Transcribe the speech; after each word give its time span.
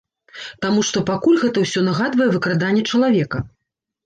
Таму 0.65 0.81
што 0.87 1.03
пакуль 1.09 1.37
гэта 1.43 1.57
ўсё 1.67 1.83
нагадвае 1.89 2.27
выкраданне 2.37 2.83
чалавека. 2.91 3.45